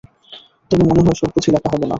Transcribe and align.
তবু 0.71 0.83
মনে 0.89 1.01
হয় 1.01 1.17
সব 1.19 1.29
বুঝি 1.35 1.49
লেখা 1.51 1.69
হলো 1.71 1.79
না। 1.79 1.89